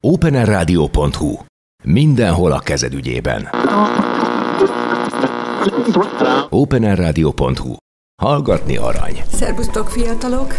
[0.00, 1.38] openerradio.hu.
[1.84, 3.48] Mindenhol a kezed ügyében.
[6.50, 7.76] openerradio.hu.
[8.22, 9.22] Hallgatni arany.
[9.32, 10.54] Szerbusztok fiatalok!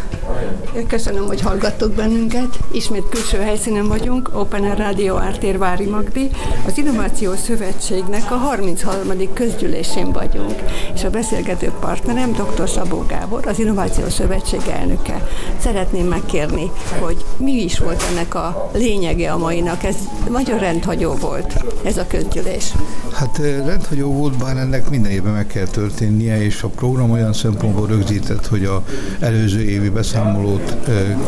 [0.87, 2.59] Köszönöm, hogy hallgattok bennünket.
[2.71, 6.29] Ismét külső helyszínen vagyunk, Open Air Radio Ártér Vári Magdi.
[6.65, 9.33] Az Innováció Szövetségnek a 33.
[9.33, 10.55] közgyűlésén vagyunk,
[10.93, 12.69] és a beszélgető partnerem dr.
[12.69, 15.27] Szabó Gábor, az Innováció Szövetség elnöke.
[15.57, 19.83] Szeretném megkérni, hogy mi is volt ennek a lényege a mainak.
[19.83, 19.95] Ez
[20.29, 22.73] nagyon rendhagyó volt, ez a közgyűlés.
[23.13, 27.87] Hát rendhagyó volt, bár ennek minden évben meg kell történnie, és a program olyan szempontból
[27.87, 28.83] rögzített, hogy a
[29.19, 30.75] előző évi beszámolót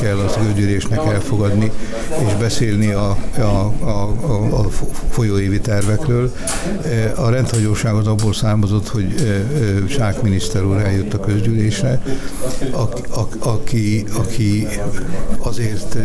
[0.02, 1.72] kell az közgyűlésnek elfogadni,
[2.28, 3.42] és beszélni a, a,
[3.80, 4.70] a, a, a
[5.10, 6.34] folyóévi tervekről.
[7.16, 9.14] A rendhagyóság az abból származott, hogy
[9.88, 12.02] Sák miniszter úr eljött a közgyűlésre,
[13.40, 14.68] aki, aki
[15.38, 15.98] azért,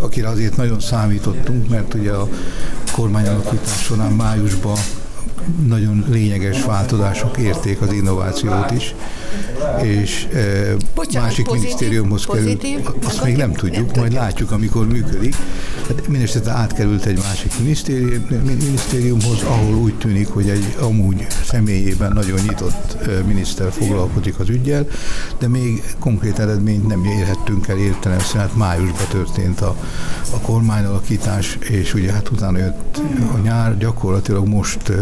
[0.00, 2.28] akire azért nagyon számítottunk, mert ugye a
[2.92, 4.76] kormányalakítás során májusban
[5.66, 8.94] nagyon lényeges változások érték az innovációt is,
[9.82, 12.64] és e, Bocsánat, másik pozitív, minisztériumhoz került.
[13.04, 15.34] Azt negatív, még nem tudjuk, majd látjuk, amikor működik.
[15.88, 22.38] Hát mindesetre átkerült egy másik minisztérium, minisztériumhoz, ahol úgy tűnik, hogy egy amúgy személyében nagyon
[22.48, 24.86] nyitott miniszter foglalkozik az ügyel,
[25.38, 29.76] de még konkrét eredményt nem érhettünk el értelemszerűen, hát májusban történt a,
[30.34, 33.00] a kormányalakítás, és ugye hát utána jött
[33.34, 34.92] a nyár, gyakorlatilag most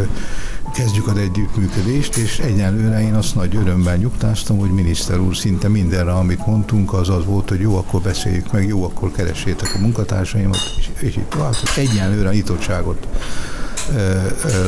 [0.77, 6.13] kezdjük az együttműködést, és egyenlőre én azt nagy örömmel nyugtáztam, hogy miniszter úr szinte mindenre,
[6.13, 10.59] amit mondtunk, az az volt, hogy jó, akkor beszéljük meg, jó, akkor keressétek a munkatársaimat,
[10.79, 11.55] és, és itt tovább.
[11.77, 13.07] Egyenlőre nyitottságot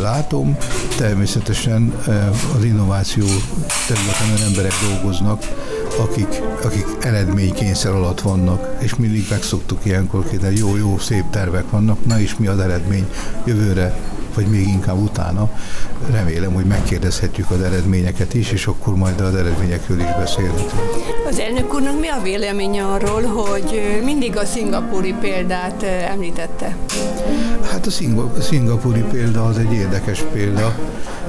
[0.00, 0.56] látom.
[0.96, 1.92] Természetesen
[2.56, 3.26] az innováció
[3.88, 5.42] területen olyan emberek dolgoznak,
[5.98, 12.06] akik, akik eredménykényszer alatt vannak, és mindig megszoktuk ilyenkor, hogy jó, jó, szép tervek vannak,
[12.06, 13.06] na és mi az eredmény
[13.44, 13.98] jövőre
[14.38, 15.50] vagy még inkább utána.
[16.10, 20.72] Remélem, hogy megkérdezhetjük az eredményeket is, és akkor majd az eredményekről is beszélhetünk.
[21.28, 26.76] Az elnök úrnak mi a véleménye arról, hogy mindig a szingapúri példát említette?
[27.70, 30.74] Hát a szingapúri példa az egy érdekes példa.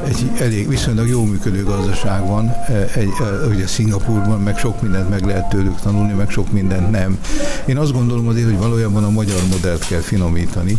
[0.08, 2.56] Egy elég viszonylag jó működő gazdaság van,
[2.96, 3.14] egy,
[3.50, 7.20] ugye Szingapurban, meg sok mindent meg lehet tőlük tanulni, meg sok mindent nem.
[7.66, 10.78] Én azt gondolom azért, hogy valójában a magyar modellt kell finomítani,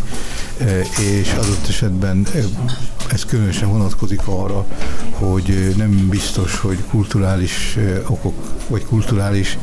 [1.21, 2.27] és adott esetben
[3.13, 4.65] ez különösen vonatkozik arra,
[5.11, 8.35] hogy nem biztos, hogy kulturális okok,
[8.69, 9.59] vagy kulturális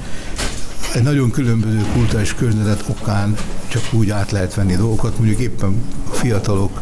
[0.97, 3.35] egy nagyon különböző kulturális környezet okán
[3.67, 6.81] csak úgy át lehet venni dolgokat, mondjuk éppen a fiatalok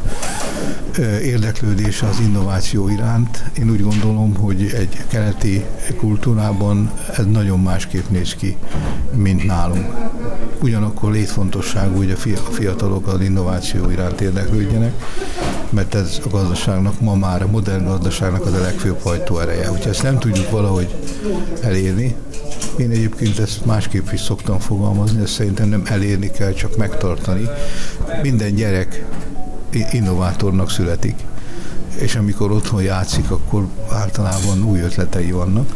[1.24, 3.44] érdeklődése az innováció iránt.
[3.60, 5.66] Én úgy gondolom, hogy egy keleti
[5.98, 8.58] kultúrában ez nagyon másképp néz ki,
[9.16, 9.86] mint nálunk.
[10.62, 14.94] Ugyanakkor létfontosságú, hogy a fiatalok az innováció iránt érdeklődjenek,
[15.70, 19.02] mert ez a gazdaságnak ma már, a modern gazdaságnak az a legfőbb
[19.42, 19.68] ereje.
[19.68, 20.96] Hogyha ezt nem tudjuk valahogy
[21.62, 22.16] elérni,
[22.78, 27.48] én egyébként ezt másképp is szoktam fogalmazni, ezt szerintem nem elérni kell, csak megtartani.
[28.22, 29.06] Minden gyerek
[29.92, 31.16] innovátornak születik,
[32.00, 35.74] és amikor otthon játszik, akkor általában új ötletei vannak,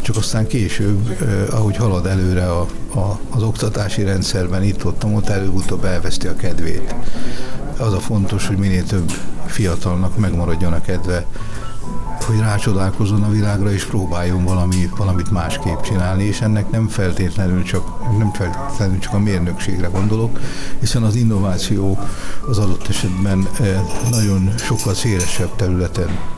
[0.00, 5.84] csak aztán később, eh, ahogy halad előre a, a, az oktatási rendszerben, itt-ott, ott előbb-utóbb
[5.84, 6.94] elveszti a kedvét.
[7.78, 9.10] Az a fontos, hogy minél több
[9.46, 11.26] fiatalnak megmaradjon a kedve
[12.26, 18.18] hogy rácsodálkozzon a világra, és próbáljon valami, valamit másképp csinálni, és ennek nem feltétlenül csak,
[18.18, 20.40] nem feltétlenül csak a mérnökségre gondolok,
[20.80, 21.98] hiszen az innováció
[22.48, 26.35] az adott esetben eh, nagyon sokkal szélesebb területen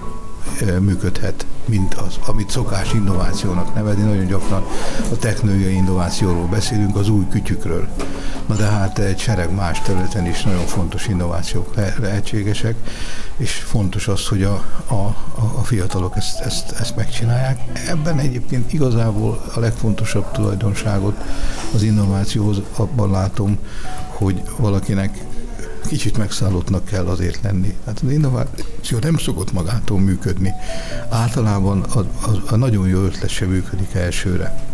[0.81, 4.03] működhet, mint az, amit szokás innovációnak nevezni.
[4.03, 4.64] Nagyon gyakran
[5.12, 7.88] a technológiai innovációról beszélünk, az új kütyükről.
[8.47, 12.75] Na de hát egy sereg más területen is nagyon fontos innovációk lehetségesek,
[13.37, 15.16] és fontos az, hogy a, a,
[15.58, 17.60] a fiatalok ezt, ezt, ezt megcsinálják.
[17.88, 21.25] Ebben egyébként igazából a legfontosabb tulajdonságot
[21.75, 23.58] az innovációhoz abban látom,
[24.08, 25.25] hogy valakinek
[25.86, 27.75] kicsit megszállottnak kell azért lenni.
[27.86, 30.52] Hát az innováció nem szokott magától működni.
[31.08, 32.06] Általában a, a,
[32.46, 34.68] a nagyon jó ötlet sem működik elsőre.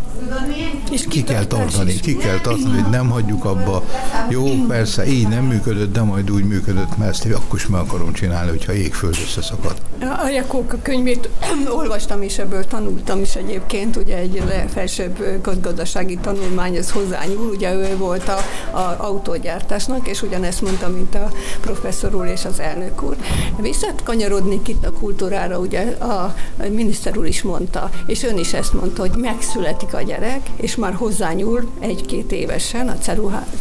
[0.91, 3.83] És ki kell tartani, ki kell tartani, hogy nem hagyjuk abba.
[4.29, 8.13] Jó, persze, így nem működött, de majd úgy működött, mert ezt akkor is meg akarom
[8.13, 9.75] csinálni, hogyha égföld összeszakad.
[10.23, 11.29] A Jakóka könyvét
[11.77, 17.97] olvastam és ebből tanultam is egyébként, ugye egy felsőbb gazdasági tanulmány, ez hozzányúl, ugye ő
[17.97, 18.37] volt a,
[18.77, 21.29] a autógyártásnak, és ugyanezt mondta, mint a
[21.61, 23.15] professzor úr és az elnök úr.
[23.61, 26.35] Visszakanyarodni itt a kultúrára, ugye a
[26.69, 30.93] miniszter úr is mondta, és ön is ezt mondta, hogy megszületik a gyerek, és már
[30.93, 32.97] hozzányúl egy-két évesen a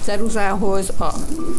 [0.02, 1.14] ceruzához, a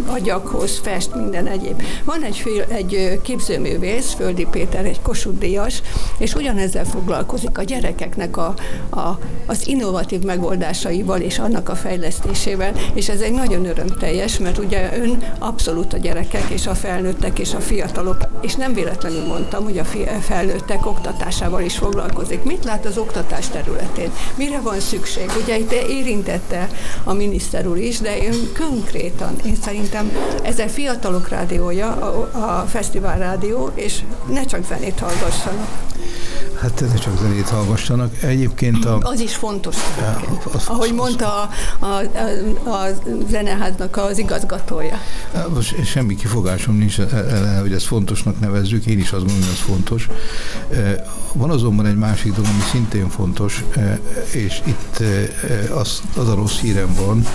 [0.05, 1.81] agyakhoz, fest, minden egyéb.
[2.03, 5.81] Van egy, fél, egy képzőművész, Földi Péter, egy Kossuth Díjas,
[6.17, 8.53] és ugyanezzel foglalkozik a gyerekeknek a,
[8.89, 14.97] a, az innovatív megoldásaival és annak a fejlesztésével, és ez egy nagyon örömteljes, mert ugye
[14.97, 19.77] ön abszolút a gyerekek és a felnőttek és a fiatalok, és nem véletlenül mondtam, hogy
[19.77, 19.83] a
[20.21, 22.43] felnőttek oktatásával is foglalkozik.
[22.43, 24.11] Mit lát az oktatás területén?
[24.35, 25.31] Mire van szükség?
[25.41, 26.69] Ugye itt érintette
[27.03, 30.11] a miniszter úr is, de én konkrétan, én szerintem
[30.43, 32.29] ez a fiatalok rádiója, a,
[32.61, 35.67] a fesztivál rádió, és ne csak zenét hallgassanak.
[36.65, 38.23] Hát ne csak zenét hallgassanak.
[38.23, 38.97] Egyébként a...
[39.01, 39.75] Az is fontos.
[39.99, 40.21] Ja,
[40.53, 42.01] az, Ahogy az, mondta a, a,
[42.69, 42.87] a
[43.29, 44.99] zeneháznak az igazgatója.
[45.53, 49.59] Most semmi kifogásom nincs ellen, hogy ezt fontosnak nevezzük, én is azt mondom, hogy ez
[49.59, 50.09] fontos.
[51.33, 53.63] Van azonban egy másik dolog, ami szintén fontos,
[54.31, 55.03] és itt
[55.75, 57.25] az, az a rossz hírem van,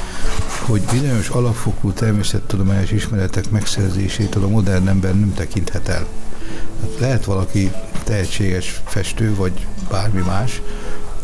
[0.66, 6.06] hogy bizonyos alapfokú természettudományos ismeretek megszerzésétől a modern ember nem tekinthet el.
[6.80, 7.72] Hát lehet valaki
[8.04, 10.60] tehetséges festő, vagy bármi más,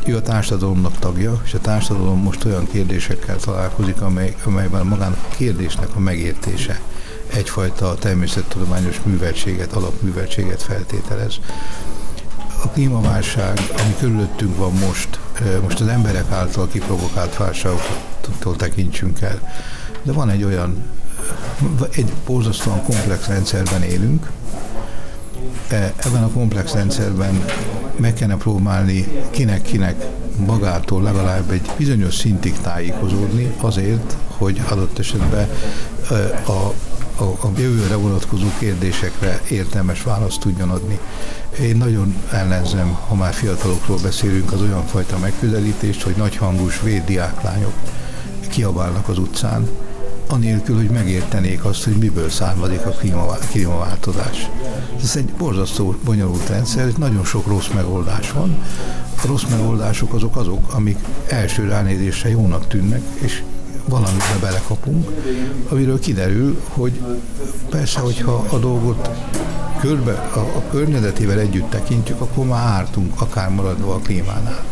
[0.07, 5.35] ő a társadalomnak tagja, és a társadalom most olyan kérdésekkel találkozik, amely, amelyben magának a
[5.35, 6.81] kérdésnek a megértése
[7.33, 11.35] egyfajta természettudományos műveltséget, alapműveltséget feltételez.
[12.63, 15.19] A klímaválság, ami körülöttünk van most,
[15.63, 19.53] most az emberek által kiprovokált válságoktól tekintsünk el,
[20.03, 20.85] de van egy olyan,
[21.91, 24.31] egy borzasztóan komplex rendszerben élünk,
[25.97, 27.45] ebben a komplex rendszerben
[27.97, 30.07] meg kellene próbálni kinek-kinek
[30.47, 35.49] magától legalább egy bizonyos szintig tájékozódni azért, hogy adott esetben
[36.11, 36.15] e,
[36.47, 36.75] a,
[37.17, 40.99] a, a jövőre vonatkozó kérdésekre értelmes választ tudjon adni.
[41.61, 47.75] Én nagyon ellenzem, ha már fiatalokról beszélünk, az olyan fajta megközelítést, hogy nagyhangos véddiáklányok
[48.49, 49.69] kiabálnak az utcán,
[50.31, 52.97] anélkül, hogy megértenék azt, hogy miből származik a
[53.51, 54.51] klímaváltozás.
[55.03, 58.59] Ez egy borzasztó bonyolult rendszer, nagyon sok rossz megoldás van.
[59.23, 63.43] A rossz megoldások azok azok, amik első ránézésre jónak tűnnek, és
[63.89, 65.11] valamibe belekapunk,
[65.69, 67.01] amiről kiderül, hogy
[67.71, 69.11] persze, hogyha a dolgot
[69.81, 74.65] körbe, a, a környezetével együtt tekintjük, akkor már ártunk, akár maradva a klímánál.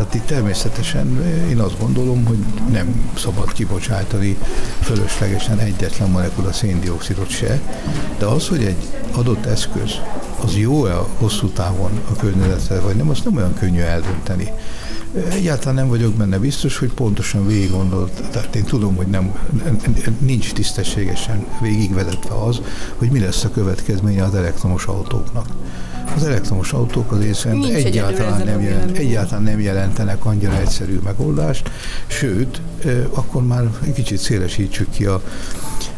[0.00, 2.38] Tehát itt természetesen én azt gondolom, hogy
[2.70, 4.36] nem szabad kibocsátani
[4.80, 7.60] fölöslegesen egyetlen molekula széndiokszidot se,
[8.18, 9.90] de az, hogy egy adott eszköz
[10.44, 14.50] az jó-e hosszú távon a környezetre, vagy nem, azt nem olyan könnyű eldönteni.
[15.14, 19.34] Egyáltalán nem vagyok benne biztos, hogy pontosan végig gondolt, tehát én tudom, hogy nem,
[20.18, 22.60] nincs tisztességesen végigvezetve az,
[22.96, 25.46] hogy mi lesz a következménye az elektromos autóknak.
[26.16, 31.70] Az elektromos autók az észrend egyáltalán nem, jelent, egyáltalán nem jelentenek annyira egyszerű megoldást,
[32.06, 32.60] sőt,
[33.10, 35.22] akkor már egy kicsit szélesítsük ki a,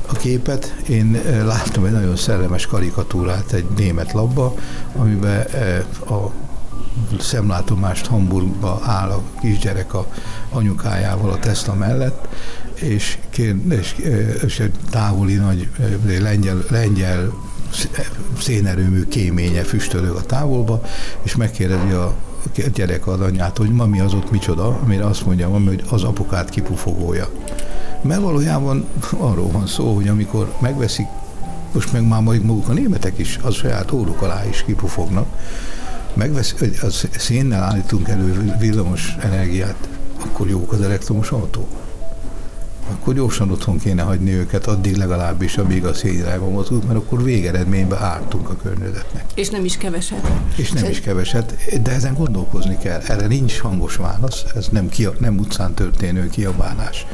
[0.07, 0.75] a képet.
[0.89, 4.55] Én láttam egy nagyon szellemes karikatúrát egy német labba,
[4.97, 5.47] amiben
[6.09, 6.31] a
[7.21, 10.07] szemlátomást Hamburgba áll a kisgyerek a
[10.51, 12.29] anyukájával a Tesla mellett,
[12.75, 13.95] és, kér, és,
[14.45, 15.69] és egy távoli nagy
[16.21, 17.33] lengyel, lengyel
[18.39, 20.83] szénerőmű kéménye füstölög a távolba,
[21.23, 22.17] és megkérdezi a
[22.75, 26.49] gyerek az anyját, hogy mami az ott micsoda, amire azt mondja mami, hogy az apukát
[26.49, 27.29] kipufogója.
[28.03, 28.87] Mert valójában
[29.19, 31.07] arról van szó, hogy amikor megveszik,
[31.73, 35.27] most meg már maguk a németek is, az saját óruk alá is kipufognak,
[36.15, 39.89] megveszik, az szénnel állítunk elő villamos energiát,
[40.25, 41.83] akkor jók az elektromos autók
[42.93, 48.03] akkor gyorsan otthon kéne hagyni őket, addig legalábbis, amíg a szénirányba mozgunk, mert akkor végeredményben
[48.03, 49.25] ártunk a környezetnek.
[49.35, 50.31] És nem is keveset.
[50.57, 53.01] És nem is keveset, de ezen gondolkozni kell.
[53.01, 57.07] Erre nincs hangos válasz, ez nem, kia, nem utcán történő kiabálás.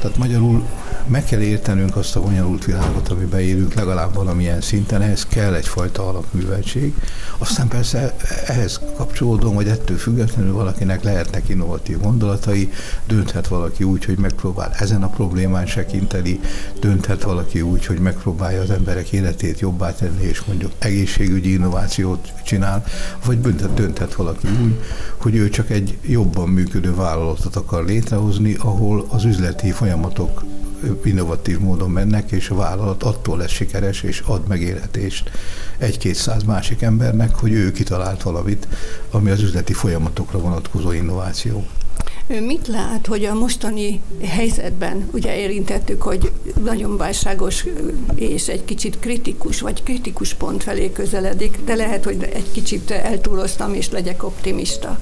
[0.00, 0.66] Tehát magyarul
[1.06, 6.08] meg kell értenünk azt a bonyolult világot, amiben élünk legalább valamilyen szinten, ehhez kell egyfajta
[6.08, 6.94] alapműveltség.
[7.38, 8.14] Aztán persze
[8.46, 12.72] ehhez kapcsolódom, hogy ettől függetlenül valakinek lehetnek innovatív gondolatai,
[13.06, 16.40] dönthet valaki úgy, hogy megpróbál ezen a problémán sekinteni,
[16.80, 22.84] dönthet valaki úgy, hogy megpróbálja az emberek életét jobbá tenni, és mondjuk egészségügyi innovációt csinál,
[23.24, 23.40] vagy
[23.74, 24.80] dönthet valaki úgy,
[25.16, 30.44] hogy ő csak egy jobban működő vállalatot akar létrehozni, ahol az üzleti folyamatok
[31.04, 35.30] innovatív módon mennek, és a vállalat attól lesz sikeres, és ad megélhetést
[35.78, 38.68] egy-két száz másik embernek, hogy ő kitalált valamit,
[39.10, 41.66] ami az üzleti folyamatokra vonatkozó innováció.
[42.26, 46.32] Mit lát, hogy a mostani helyzetben, ugye érintettük, hogy
[46.64, 47.66] nagyon válságos
[48.14, 53.74] és egy kicsit kritikus, vagy kritikus pont felé közeledik, de lehet, hogy egy kicsit eltúloztam
[53.74, 54.98] és legyek optimista,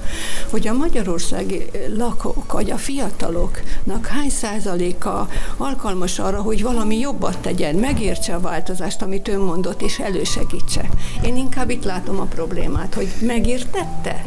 [0.49, 7.75] hogy a magyarországi lakók, vagy a fiataloknak hány százaléka alkalmas arra, hogy valami jobbat tegyen,
[7.75, 10.89] megértse a változást, amit ön mondott, és elősegítse.
[11.25, 14.25] Én inkább itt látom a problémát, hogy megértette?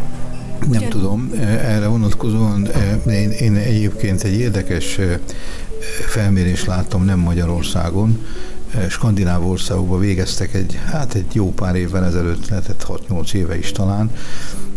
[0.69, 0.81] Ugyan...
[0.81, 2.69] Nem tudom, erre vonatkozóan
[3.07, 4.99] én, én egyébként egy érdekes
[6.07, 8.27] felmérést láttam nem Magyarországon,
[8.89, 14.11] skandináv országokban végeztek egy, hát egy jó pár évvel ezelőtt, lehetett 6-8 éve is talán,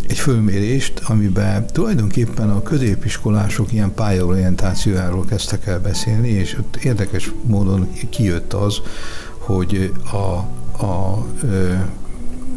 [0.08, 7.90] egy fölmérést, amiben tulajdonképpen a középiskolások ilyen pályaorientációjáról kezdtek el beszélni, és ott érdekes módon
[8.10, 8.82] kijött az,
[9.38, 10.16] hogy a,
[10.86, 11.74] a ö,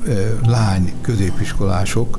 [0.05, 2.19] ö, lány középiskolások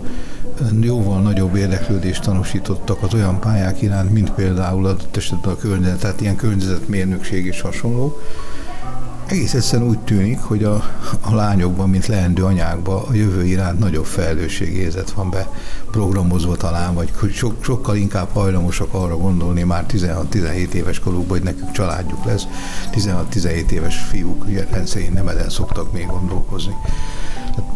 [0.81, 6.21] jóval nagyobb érdeklődést tanúsítottak az olyan pályák iránt, mint például adott esetben a környezet, tehát
[6.21, 8.17] ilyen környezetmérnökség és hasonló.
[9.31, 10.73] Egész egyszerűen úgy tűnik, hogy a,
[11.21, 15.47] a lányokban, mint leendő anyákban a jövő iránt nagyobb felelősségérzet van be
[15.91, 21.71] programozva talán, vagy so, sokkal inkább hajlamosak arra gondolni már 16-17 éves korukban, hogy nekük
[21.71, 22.43] családjuk lesz.
[22.91, 26.73] 16-17 éves fiúk rendszerint nem ezen szoktak még gondolkozni.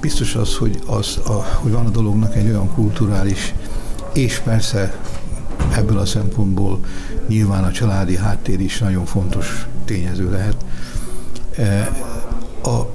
[0.06, 3.54] Biztos az, hogy, az, a, hogy van a dolognak egy olyan kulturális,
[4.14, 5.00] és persze
[5.76, 6.80] ebből a szempontból
[7.28, 10.56] nyilván a családi háttér is nagyon fontos tényező lehet.
[11.58, 11.92] E,
[12.70, 12.90] a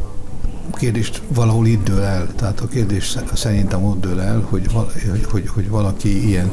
[0.73, 5.49] kérdést valahol itt dől el, tehát a kérdés szerintem ott dől el, hogy, hogy, hogy,
[5.49, 6.51] hogy valaki ilyen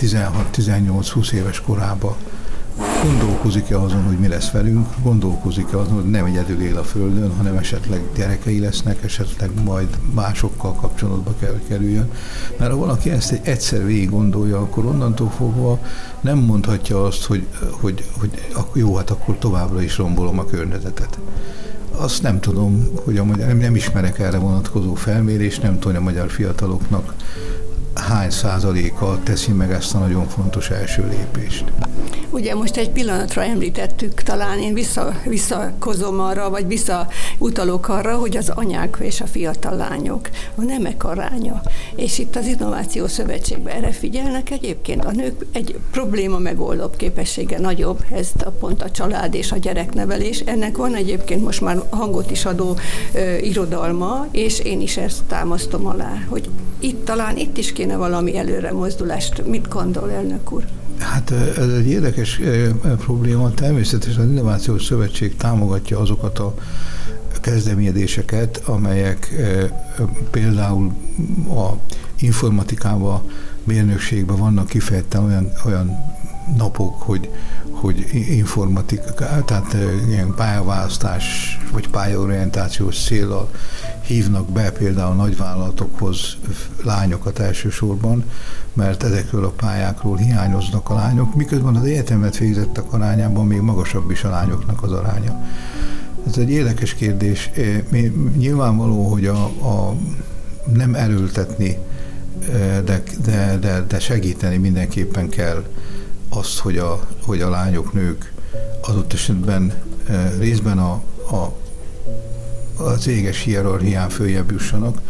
[0.00, 2.14] 16-18-20 e, éves korában
[3.02, 7.56] Gondolkozik-e azon, hogy mi lesz velünk, gondolkozik-e azon, hogy nem egyedül él a Földön, hanem
[7.56, 12.10] esetleg gyerekei lesznek, esetleg majd másokkal kapcsolatba kell kerüljön.
[12.58, 15.78] Mert ha valaki ezt egy egyszer végig gondolja, akkor onnantól fogva
[16.20, 18.30] nem mondhatja azt, hogy, hogy, hogy
[18.72, 21.18] jó, hát akkor továbbra is rombolom a környezetet.
[21.96, 26.00] Azt nem tudom, hogy a magyar, nem, nem ismerek erre vonatkozó felmérést, nem tudom, hogy
[26.00, 27.14] a magyar fiataloknak
[28.00, 31.64] hány százaléka teszi meg ezt a nagyon fontos első lépést.
[32.30, 38.48] Ugye most egy pillanatra említettük, talán én vissza, visszakozom arra, vagy visszautalok arra, hogy az
[38.48, 41.62] anyák és a fiatal lányok, a nemek aránya.
[41.94, 45.04] És itt az Innováció Szövetségben erre figyelnek egyébként.
[45.04, 50.38] A nők egy probléma megoldó képessége nagyobb, ez a pont a család és a gyereknevelés.
[50.38, 52.76] Ennek van egyébként most már hangot is adó
[53.14, 56.48] ö, irodalma, és én is ezt támasztom alá, hogy
[56.80, 59.46] itt talán itt is kéne valami előre mozdulást.
[59.46, 60.64] Mit gondol, elnök úr?
[60.98, 62.40] Hát ez egy érdekes
[62.98, 63.50] probléma.
[63.50, 66.54] Természetesen az Innovációs Szövetség támogatja azokat a
[67.40, 69.34] kezdeményezéseket, amelyek
[70.30, 70.92] például
[71.48, 71.72] a
[72.20, 73.22] informatikában,
[73.64, 75.90] mérnökségben vannak kifejezetten olyan, olyan
[76.56, 77.30] napok, hogy,
[77.70, 79.76] hogy informatika, tehát
[80.08, 83.50] ilyen pályaválasztás vagy pályaorientációs célral
[84.00, 86.36] hívnak be például nagyvállalatokhoz
[86.82, 88.24] lányokat elsősorban,
[88.72, 94.24] mert ezekről a pályákról hiányoznak a lányok, miközben az egyetemet végzettek arányában még magasabb is
[94.24, 95.40] a lányoknak az aránya.
[96.26, 97.50] Ez egy érdekes kérdés.
[98.36, 99.96] Nyilvánvaló, hogy a, a
[100.72, 101.76] nem erőltetni,
[102.84, 105.64] de, de, de, de segíteni mindenképpen kell
[106.28, 108.32] azt, hogy a, hogy a lányok, nők
[108.80, 109.72] adott esetben
[110.38, 110.92] részben a,
[111.36, 111.56] a
[112.78, 115.00] a céges hierarchián följebb jussanak,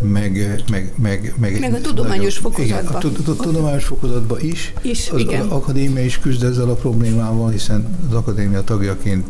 [0.00, 3.00] meg, meg, meg, meg, meg a tudományos fokozatban.
[3.12, 4.72] Igen, a tudományos fokozatban is.
[4.82, 5.40] is az, igen.
[5.40, 9.26] Az akadémia is küzd ezzel a problémával, hiszen az akadémia tagjaként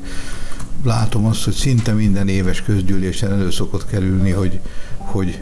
[0.85, 4.61] látom azt, hogy szinte minden éves közgyűlésen elő szokott kerülni, hogy,
[4.97, 5.38] hogy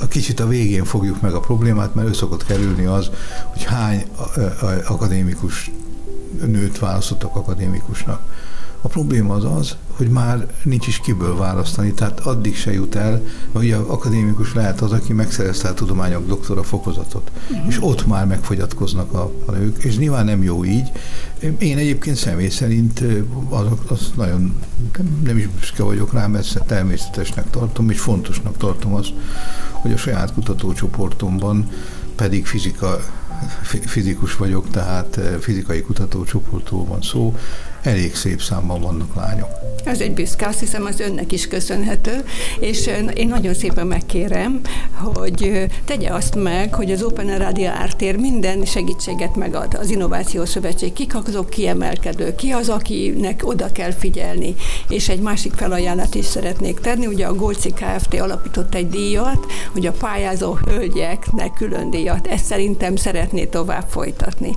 [0.00, 3.10] a kicsit a végén fogjuk meg a problémát, mert ő szokott kerülni az,
[3.44, 4.04] hogy hány
[4.86, 5.70] akadémikus
[6.46, 8.20] nőt választottak akadémikusnak.
[8.80, 13.22] A probléma az az, hogy már nincs is kiből választani, tehát addig se jut el,
[13.52, 17.66] mert ugye akadémikus lehet az, aki megszerezte a tudományok doktora fokozatot, uh-huh.
[17.68, 20.90] és ott már megfogyatkoznak a, a nők, és nyilván nem jó így.
[21.58, 23.04] Én egyébként személy szerint
[23.48, 24.54] az, az nagyon
[24.96, 29.12] nem, nem is büszke vagyok rá, mert természetesnek tartom, és fontosnak tartom azt,
[29.72, 31.68] hogy a saját kutatócsoportomban
[32.14, 33.00] pedig fizika
[33.62, 37.34] fizikus vagyok, tehát fizikai kutatócsoportról van szó,
[37.82, 39.48] elég szép számban vannak lányok.
[39.84, 42.24] Ez egy büszke, azt hiszem az önnek is köszönhető,
[42.60, 44.60] és én nagyon szépen megkérem,
[44.92, 49.74] hogy tegye azt meg, hogy az Open Radio Ártér minden segítséget megad.
[49.74, 54.54] Az Innováció Szövetség, kik azok kiemelkedő, ki az, akinek oda kell figyelni,
[54.88, 57.06] és egy másik felajánlat is szeretnék tenni.
[57.06, 58.20] Ugye a Golci Kft.
[58.20, 62.26] alapított egy díjat, hogy a pályázó hölgyeknek külön díjat.
[62.26, 64.54] Ezt szerintem szeret szeretné tovább folytatni.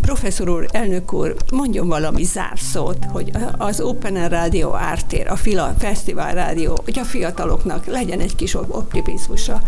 [0.00, 5.74] Professzor úr, elnök úr, mondjon valami zárszót, hogy az Open Air Rádió ártér, a Fila
[5.78, 9.62] Fesztivál Rádió, hogy a fiataloknak legyen egy kis optimizmusa.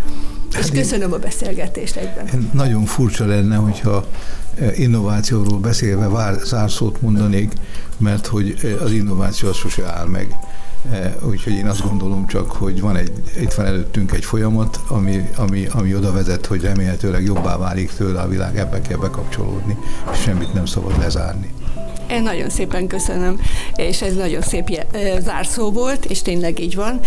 [0.51, 2.51] És hát köszönöm a beszélgetést egyben.
[2.53, 4.07] Nagyon furcsa lenne, hogyha
[4.77, 7.53] innovációról beszélve zárszót mondanék,
[7.99, 10.37] mert hogy az innováció az sose áll meg.
[11.23, 15.66] Úgyhogy én azt gondolom csak, hogy van egy, itt van előttünk egy folyamat, ami, ami,
[15.73, 19.76] ami oda vezet, hogy remélhetőleg jobbá válik tőle a világ, ebbe kell bekapcsolódni,
[20.12, 21.55] és semmit nem szabad lezárni.
[22.11, 23.40] Én nagyon szépen köszönöm,
[23.76, 24.87] és ez nagyon szép
[25.19, 27.00] zárszó volt, és tényleg így van.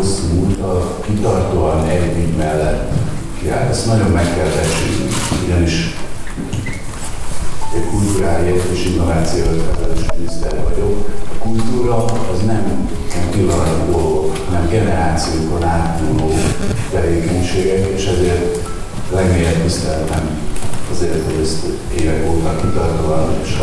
[0.00, 2.92] Hosszú múlta kitartóan egy mellett
[3.40, 3.68] kiáll.
[3.68, 5.10] Ezt nagyon meg kell becsülni,
[5.44, 5.94] ugyanis
[7.74, 11.08] egy kulturális és innovációt felelős miniszter vagyok.
[11.34, 16.32] A kultúra az nem, nem pillanatnyi dolgok, hanem generációkon átnyúló
[16.92, 18.68] tevékenységek, és ezért
[19.12, 20.38] legmélyebb tiszteltem
[20.90, 21.64] azért, hogy ezt
[22.00, 23.58] évek óta kitartóan és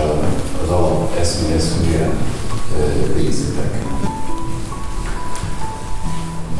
[0.63, 2.11] az alap eszméhez hülyen
[3.15, 3.85] részítek.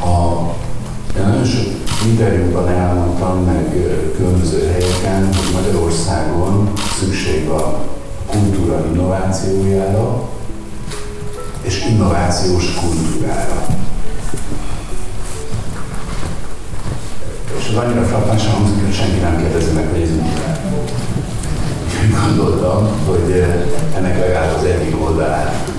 [0.00, 0.38] A,
[1.16, 1.66] én nagyon sok
[2.06, 3.68] interjúban elmondtam, meg
[4.16, 7.74] különböző helyeken, hogy Magyarországon szükség van
[8.26, 10.28] kultúra innovációjára
[11.60, 13.66] és innovációs kultúrára.
[17.58, 20.10] És az annyira frappánsan hangzik, hogy senki nem kérdezi meg, hogy ez
[22.36, 23.44] gondoltam, hogy
[23.96, 25.70] ennek legalább az egyik oldalát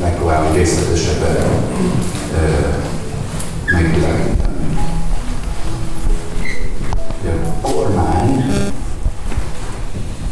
[0.00, 1.36] megpróbálom részletesebben
[3.72, 4.78] megvilágítani.
[7.62, 8.44] A kormány,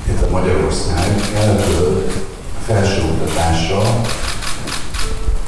[0.07, 2.13] illetve Magyarország elkölt
[2.67, 3.83] felsőoktatásra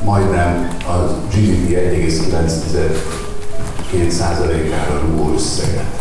[0.04, 0.92] majdnem a
[1.34, 1.68] GDP
[3.92, 6.00] 1,9-2%-ára rúgó összeget.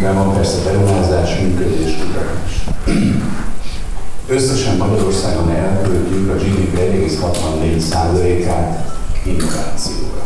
[0.00, 2.64] De van persze beruházás, működés, kutatás.
[4.26, 10.22] Összesen Magyarországon elköltjük a GDP 1,64%-át innovációra.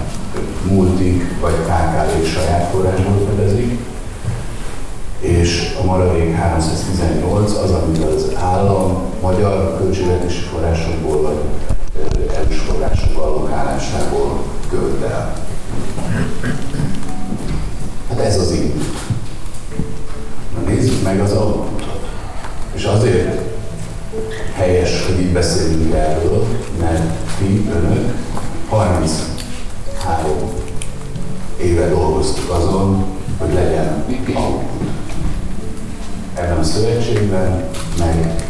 [0.68, 3.23] multik vagy KKV saját forrásból
[5.24, 11.36] és a maradék 318 az, amit az állam magyar költségvetési forrásokból vagy
[12.36, 15.32] EU-s források allokálásából költ el.
[18.08, 18.72] Hát ez az így.
[20.54, 21.84] Na nézzük meg az alapot.
[22.74, 23.40] És azért
[24.54, 26.46] helyes, hogy itt beszélünk erről,
[26.80, 28.14] mert ti, önök
[28.68, 29.24] 33
[31.60, 33.04] éve dolgoztuk azon,
[33.38, 34.93] hogy legyen alapot
[36.34, 37.68] ebben a szövetségben,
[37.98, 38.42] meg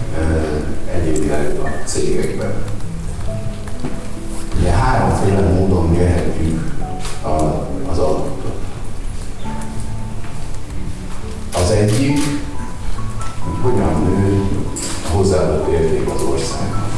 [0.95, 2.55] egyébként a cégekben.
[4.59, 6.75] Ugye háromféle módon mérhetjük
[7.91, 8.55] az adatot.
[11.55, 12.19] Az egyik,
[13.39, 14.49] hogy hogyan nő
[15.05, 16.89] a hozzáadott érték az országban.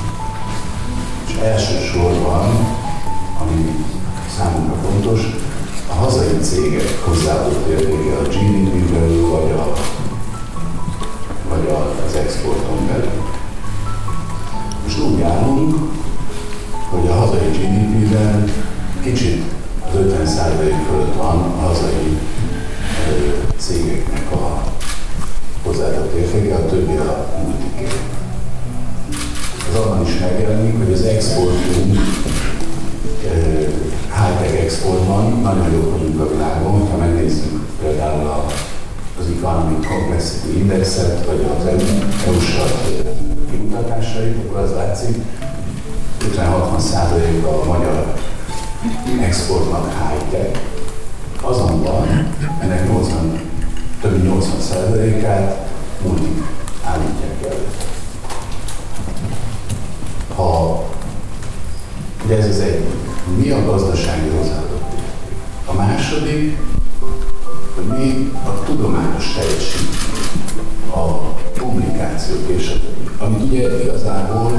[1.26, 2.66] És elsősorban,
[3.40, 3.84] ami
[4.36, 5.20] számunkra fontos,
[5.88, 9.72] a hazai cégek hozzáadott értéke a GDP belül, vagy a
[11.48, 11.68] vagy
[12.06, 13.22] az exporton belül.
[14.84, 15.74] Most úgy állunk,
[16.90, 18.52] hogy a hazai GDP-ben
[19.02, 19.42] kicsit
[19.88, 20.26] az 50
[20.88, 22.18] fölött van a hazai
[23.56, 24.62] cégeknek a
[25.64, 27.86] hozzáadott értéke, a többi a multiké.
[29.68, 31.98] Ez abban is megjelenik, hogy az exportunk
[34.16, 38.44] high-tech exportban nagyon jók vagyunk a világon, ha megnézzük például a
[39.20, 42.54] az Economic Complexity Indexet, vagy az EU-s
[43.50, 45.16] kimutatásait, akkor az látszik,
[46.20, 48.14] 50-60% a magyar
[49.20, 50.60] exportnak high-tech,
[51.40, 52.06] azonban
[52.60, 53.40] ennek 80,
[54.00, 55.68] több mint 80%-át
[56.02, 56.42] multik
[56.84, 57.56] állítják el.
[60.34, 60.84] Ha,
[62.26, 62.94] de ez az egyik.
[63.36, 64.94] Mi a gazdasági hozzáadott
[65.64, 66.58] A második,
[67.76, 70.14] hogy mi a tudományos teljesítmény,
[70.94, 71.02] a
[71.58, 74.52] publikációk és a többi, amit ugye igazából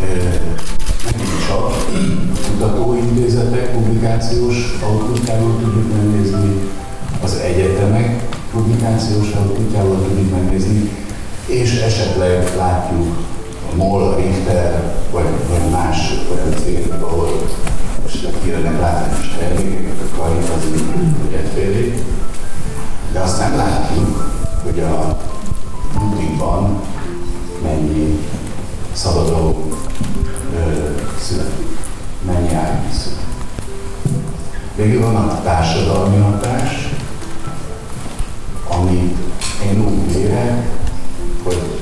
[0.00, 0.06] e,
[1.04, 1.72] megint csak
[2.48, 6.70] kutatóintézetek publikációs outputjából tudjuk megnézni,
[7.22, 10.90] az egyetemek publikációs outputjából tudjuk megnézni,
[11.46, 13.16] és esetleg látjuk
[13.72, 17.28] a MOL, a Richter, vagy, vagy más olyan cégek, ahol
[18.16, 20.64] és kijönnek látványos termékeket, a karit, az
[21.26, 22.04] ügyetfélé.
[23.12, 25.18] De azt nem látjuk, hogy a
[25.98, 26.80] rutinban
[27.62, 28.18] mennyi
[28.92, 29.68] szabadó
[31.20, 31.78] születik,
[32.26, 33.14] mennyi árvíz
[34.76, 36.88] Végül van a társadalmi hatás,
[38.68, 39.16] amit
[39.64, 40.68] én úgy érek,
[41.42, 41.80] hogy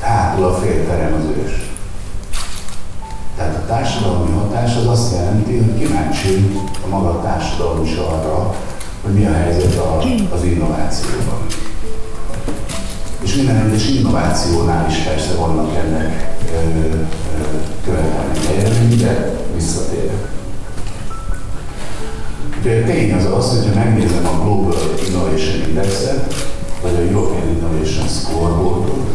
[0.00, 1.69] hátul a félterem az ős.
[3.40, 8.54] Tehát a társadalmi hatás az azt jelenti, hogy kíváncsi a maga társadalmi is arra,
[9.02, 9.98] hogy mi a helyzet a,
[10.34, 11.46] az innovációban.
[13.22, 16.36] És minden egyes innovációnál is persze vannak ennek
[17.84, 20.28] követelményei, de visszatérek.
[22.60, 24.74] Ugye tény az az, hogyha megnézem a Global
[25.06, 26.34] Innovation Indexet,
[26.82, 29.06] vagy a European Innovation Scoreboardot,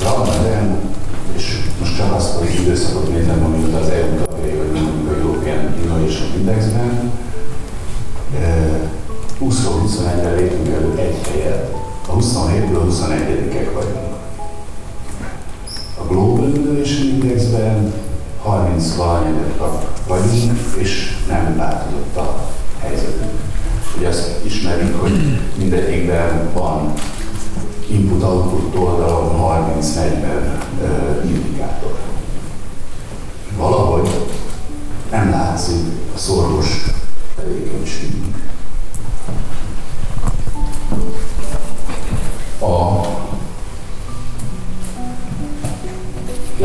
[0.00, 0.90] de abban és
[1.80, 6.28] most csak azt az időszakot nézem, amit az EU tagjai, vagy mondjuk a European Innovation
[6.38, 7.12] Indexben,
[9.40, 11.74] 20-21-re lépünk elő egy helyet,
[12.06, 14.14] a 27-ből 21-ek vagyunk.
[15.98, 17.92] A Global Innovation Indexben
[18.42, 19.56] 30 valanyedek
[20.06, 23.30] vagyunk, és nem változott a helyzetünk.
[23.98, 26.92] Ugye azt ismerjük, hogy mindegyikben van
[27.90, 31.98] input-output oldalon 30-40 indikátor.
[33.56, 34.08] Valahogy
[35.10, 36.84] nem látszik a szoros
[37.36, 38.36] tevékenységünk.
[42.60, 43.00] A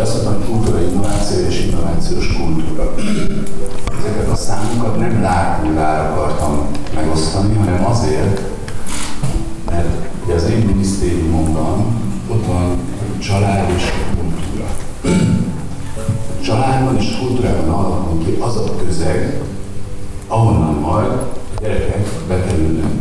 [0.06, 2.94] azt mondtam, kultúra innováció és innovációs kultúra.
[4.00, 8.42] Ezeket a számokat nem lárpullára akartam megosztani, hanem azért,
[9.66, 10.05] mert ugye
[10.36, 11.86] az én minisztériumomban
[12.28, 12.78] ott van
[13.20, 13.84] család és
[14.16, 14.68] kultúra.
[16.42, 19.42] Családban és kultúrában alakul ki az a közeg,
[20.28, 21.28] ahonnan majd a
[21.62, 22.92] gyerekek bekerülnek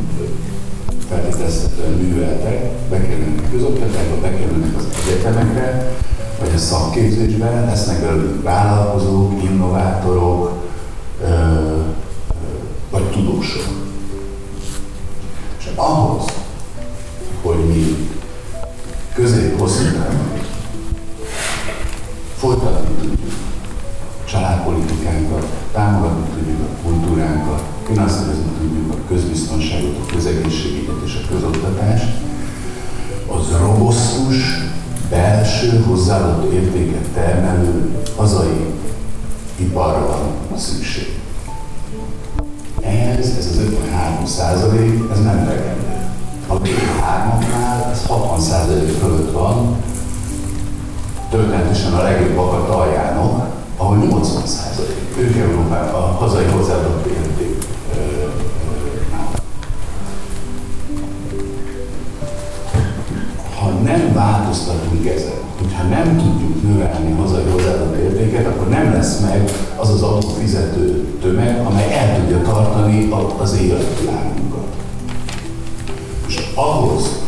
[1.08, 5.92] feltételezhetően műveltek, bekerülnek közoktatásba, bekerülnek az egyetemekre,
[6.40, 10.52] vagy a szakképzésben lesznek belőlük vállalkozók, innovátorok,
[11.22, 11.80] ö, ö,
[12.90, 13.64] vagy tudósok.
[15.58, 16.24] És ahhoz,
[17.44, 18.08] hogy mi
[19.14, 19.84] közép-hosszú
[22.36, 23.32] folytatni tudjuk
[24.24, 32.12] családpolitikánkat, támogatni tudjuk a kultúránkat, finanszírozni tudjuk a közbiztonságot, a közegészségügyet és a közoktatást,
[33.26, 34.36] az robosztus,
[35.10, 38.74] belső hozzáadott értéket termelő hazai
[39.56, 40.06] iparra
[40.48, 41.18] van szükség.
[42.80, 46.03] Ehhez ez az 53 százalék, ez nem elegendő.
[48.08, 49.76] A B3-nál ez 60 százalék fölött van,
[51.30, 55.16] történetesen a legjobbak a aljának, ahol 80 százalék.
[55.18, 57.66] Ők Európában a hazai hozzáadott érték
[63.58, 69.20] ha nem változtatunk ezen, hogyha nem tudjuk növelni a hazai hozzáadott értéket, akkor nem lesz
[69.20, 74.66] meg az az adófizető tömeg, amely el tudja tartani az életvilágunkat.
[76.26, 77.23] És ahhoz,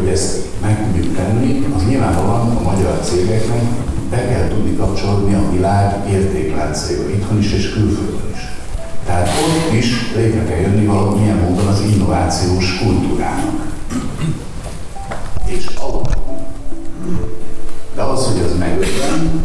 [0.00, 3.62] hogy ezt meg tudjuk tenni, az nyilvánvalóan a magyar cégeknek
[4.10, 8.40] be kell tudni kapcsolódni a világ értékláncaiba, itthon is és külföldön is.
[9.06, 9.86] Tehát ott is
[10.16, 13.66] létre kell jönni valamilyen módon az innovációs kultúrának.
[15.46, 16.02] És ahol.
[17.94, 19.44] De az, hogy az megötlen,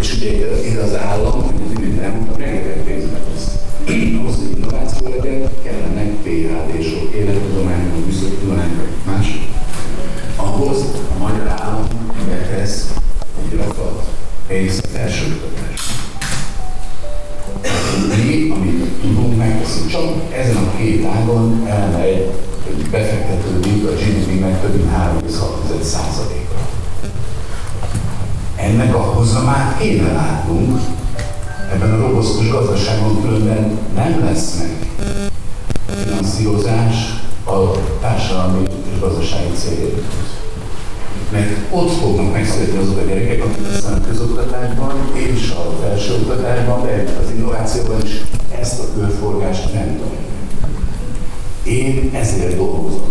[0.00, 0.30] és ugye
[0.62, 3.50] én az állam, hogy az imént elmondtam, rengeteg pénzbe tesz.
[4.18, 8.88] Ahhoz, hogy innováció legyen, kellenek PHD-sok, élettudományok, műszaki tudományok,
[12.72, 12.88] betesz
[13.44, 14.04] egy rakat
[14.46, 15.94] pénzt felsőoktatásra.
[18.24, 22.30] Mi, amit tudunk, megteszünk, csak ezen a két ágon elmegy
[22.68, 26.68] egy befektetődik a GDP-nek több mint 3,6%-ra.
[28.56, 30.80] Ennek a hozamát kéne látnunk,
[31.72, 34.90] ebben a robosztus gazdaságban különben nem lesz meg
[36.04, 36.94] finanszírozás
[37.44, 40.41] a társadalmi és gazdasági céljaikhoz.
[41.32, 47.04] Mert ott fognak megszületni azok a gyerekek, akik aztán a közoktatásban és a felsőoktatásban, de
[47.22, 48.22] az innovációban is
[48.60, 50.20] ezt a körforgást nem tudják.
[51.62, 53.04] Én ezért dolgozom,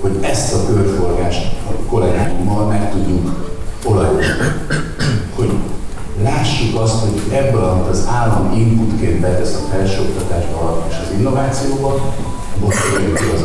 [0.00, 4.24] hogy ezt a körforgást a kollégáimmal meg tudjuk olajozni.
[5.36, 5.50] Hogy
[6.22, 12.14] lássuk azt, hogy ebből, amit az állam inputként betesz a felsőoktatásba és az innovációba,
[12.60, 12.78] most
[13.16, 13.42] ki az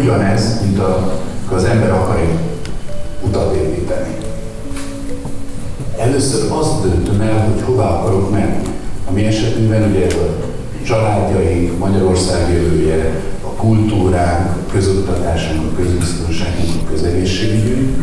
[0.00, 1.20] Ugyanez, mint a,
[1.52, 2.38] az ember akar egy
[3.26, 4.14] utat építeni.
[5.98, 8.62] először azt döntöm el, hogy hova akarok menni.
[9.08, 10.44] A mi esetünkben ugye a
[10.84, 18.02] családjaink, Magyarország jövője, a kultúránk, a közoktatásunk, a közbiztonságunk, a közegészségügyünk,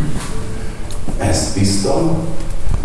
[1.18, 2.18] ezt tiszta,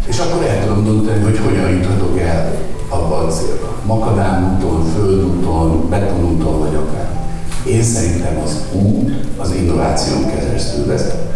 [0.07, 2.59] és akkor el tudom dönteni, hogy hogyan juthatok el
[2.89, 3.77] abba a célba.
[3.87, 7.22] Makadám úton, földúton, betonúton, vagy akár.
[7.67, 11.31] Én szerintem az út az innováción keresztül vezet.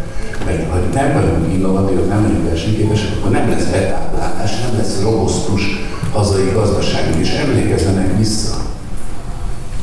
[0.45, 5.63] Mert ha nem vagyunk innovatívak, nem vagyunk versenyképesek, akkor nem lesz betáplálás, nem lesz robosztus
[6.13, 8.57] hazai gazdaságunk, és emlékezzenek vissza.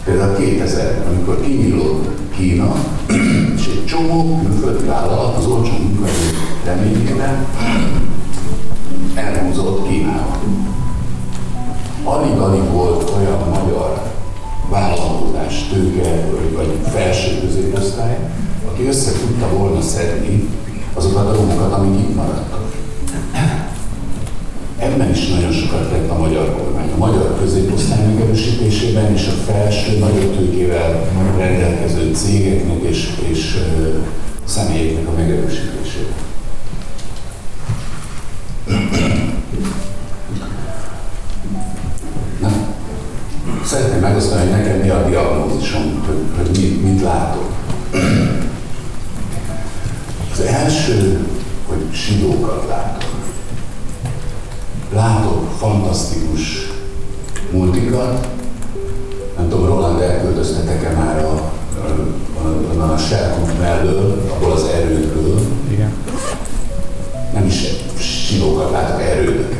[0.05, 2.75] Például 2000, amikor kinyílott Kína,
[3.57, 6.29] és egy csomó külföldi vállalat az olcsó munkaerő
[6.65, 7.45] reményében
[9.15, 10.39] elhúzott Kínába.
[12.03, 14.12] Alig-alig volt olyan magyar
[14.69, 18.17] vállalkozás, tőke vagy felső középosztály,
[18.71, 20.49] aki össze tudta volna szedni
[20.93, 22.71] azokat a romokat, amik itt maradtak.
[24.77, 26.91] Ebben is nagyon sokat tett a magyar kormány.
[26.95, 31.07] A magyar középosztály megerősítésében és a felső, nagyobb tőkével
[31.37, 33.57] rendelkező cégeknek és, és
[34.45, 36.32] személyeknek a megerősítésében.
[43.73, 47.51] Szeretném megosztani, hogy nekem mi a diagnózisom, hogy, hogy mit, mit látok.
[50.31, 51.27] Az első,
[51.67, 53.09] hogy sidókat látok.
[54.93, 56.71] Látok fantasztikus
[57.51, 58.27] multikat,
[59.37, 61.51] nem tudom, Roland, elköltöztetek-e már a,
[62.41, 65.39] a, a, a Sherkut mellől, abból az erődből.
[65.71, 65.93] Igen.
[67.33, 67.65] Nem is
[67.97, 69.52] silókat látok, erődöket.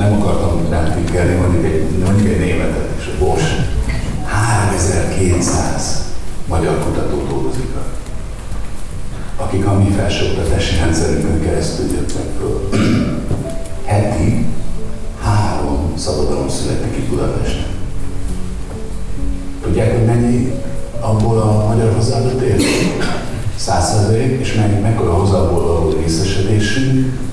[0.00, 3.68] Nem akartam rám pikkelni, mondjuk egy, mondjuk egy németet is, a Bosch.
[4.24, 6.04] 3200
[6.48, 7.70] magyar kutató dolgozik
[9.50, 12.68] akik a mi felsőoktatási rendszerünkön keresztül jöttek föl.
[13.84, 14.46] Heti
[15.22, 17.66] három szabadalom születik itt Budapesten.
[19.62, 20.52] Tudják, hogy mennyi
[21.00, 23.04] abból a magyar hozzáadott érték?
[23.56, 27.29] Százszerzék, és meg, mekkora hozzából való részesedésünk.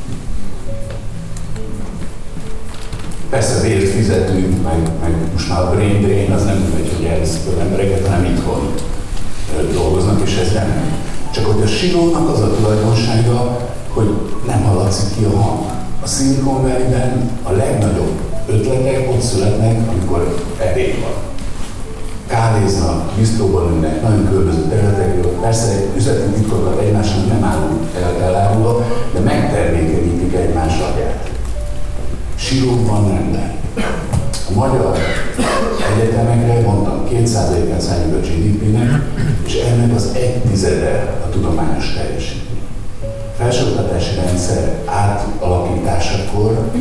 [3.29, 7.41] Persze vért fizetünk, meg, meg most már a brain drain az nem megy, hogy elviszik
[7.59, 8.73] embereket, hanem itthon
[9.73, 10.71] dolgoznak, és ez nem.
[11.31, 13.59] Csak hogy a silónak az a tulajdonsága,
[13.89, 14.09] hogy
[14.47, 15.65] nem hallatszik ki a hang.
[16.03, 21.13] A Silicon Valley-ben a legnagyobb ötletek ott születnek, amikor ebéd van.
[22.27, 25.31] Kávéznak, biztóban ülnek, nagyon különböző területekről.
[25.41, 31.16] Persze üzleti titkokat egymásnak nem állunk el, elárulva, de megtermékenyítik egymás agyát.
[32.49, 33.55] Nem lehet.
[34.49, 34.97] A magyar
[35.95, 39.01] egyetemekre mondtam, 2%-át szálljuk a GDP-nek,
[39.45, 42.61] és ennek az egy tizede a tudományos teljesítmény.
[43.37, 46.71] Felsőoktatási rendszer átalakításakor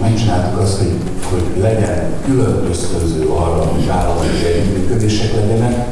[0.00, 0.92] megcsináltuk azt, hogy,
[1.30, 5.86] hogy legyen külön ösztönző arra, hogy vállalati együttműködések legyenek.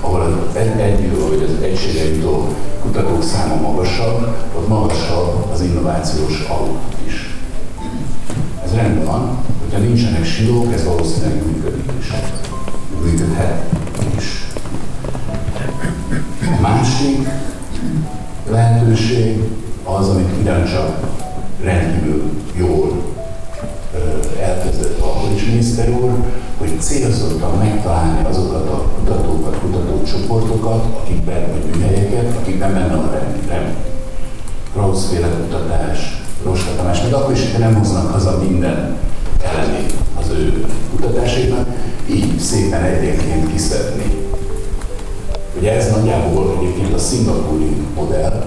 [0.00, 2.48] ahol az egy, egy, vagy az egységre jutó
[2.82, 7.36] kutatók száma magasabb, ott magasabb az innovációs output is.
[8.64, 12.12] Ez rendben van, hogyha nincsenek silók, ez valószínűleg működik is.
[13.04, 13.64] Működhet
[14.16, 14.46] is.
[16.58, 17.28] A másik
[18.50, 19.42] lehetőség
[19.84, 20.96] az, amit ugyancsak
[21.62, 23.02] rendkívül jól
[24.40, 26.10] elkezdett a Holics miniszter úr,
[26.58, 33.74] hogy célzottan megtalálni azokat a kutatókat, kutatócsoportokat, akikben, vagy műhelyeket, akikben benne a rem, rem
[34.72, 38.96] Krausz-féle kutatás, Roska Tamás, még akkor is, hogy nem hoznak haza minden
[39.42, 41.68] elemét az ő kutatásainak,
[42.10, 44.21] így szépen egyenként kiszedni.
[45.62, 48.44] Ugye ez nagyjából egyébként a szingapúri modell,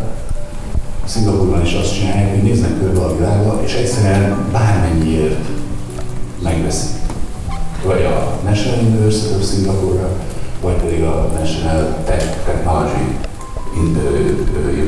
[1.06, 5.48] Szingapurban is azt csinálják, hogy néznek körbe a világba, és egyszerűen bármennyiért
[6.44, 6.96] megveszik.
[7.86, 10.08] Vagy a National University of Singapore,
[10.62, 13.18] vagy pedig a National Tech Technology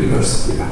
[0.02, 0.70] University-re.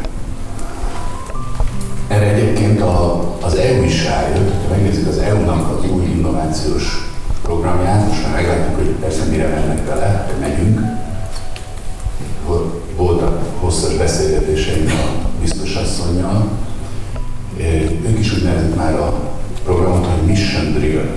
[2.08, 8.08] Erre egyébként a, az EU is rájött, ha megnézzük az EU-nak az új innovációs programját,
[8.08, 11.04] most már meglátjuk, hogy persze mire mennek vele, megyünk.
[12.96, 16.48] Voltak hosszas beszélgetéseim a biztos asszonynal.
[18.08, 19.14] Ők is úgy nevezik már a
[19.64, 21.10] programot, hogy Mission Driven.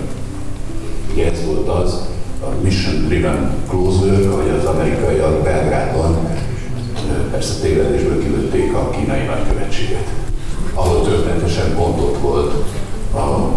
[1.13, 2.01] Ugye ez volt az,
[2.43, 6.17] a Mission Driven Closer, ahogy az amerikaiak Belgrádban
[7.31, 10.09] persze tévedésből kilőtték a kínai nagykövetséget,
[10.75, 12.53] ahol történetesen pont ott volt
[13.15, 13.49] a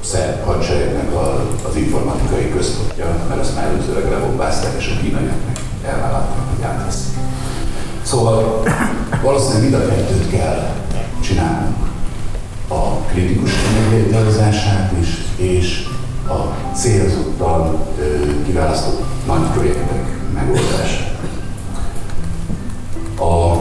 [0.00, 1.08] szerb hadseregnek
[1.68, 5.36] az informatikai központja, mert azt már előzőleg lebombázták, és a kínaiak
[5.84, 7.12] meg elvállaltak, hogy átveszik.
[8.02, 8.62] Szóval
[9.22, 10.72] valószínűleg mind a kettőt kell
[11.20, 11.76] csinálnunk.
[12.68, 12.80] A
[13.12, 15.86] kritikus anyagvételezását is, és
[16.28, 17.78] a célzottan
[18.46, 21.12] kiválasztott nagy projektek megoldását.
[23.18, 23.56] A,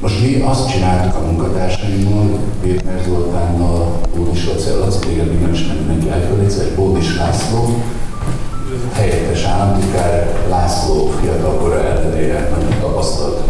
[0.00, 6.10] most mi azt csináltuk a munkatársaimmal, Péter Zoltánnal, Bódis Laci, téged még nem ismer mindenki
[6.10, 7.82] elfelejtszer, Bódis László,
[8.92, 13.40] helyettes államtitkár László fiatalkora ellenére nagyon tapasztalt